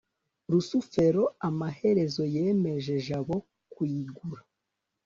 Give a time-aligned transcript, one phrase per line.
[0.51, 3.35] rusufero amaherezo yemeje jabo
[3.73, 4.41] kuyigura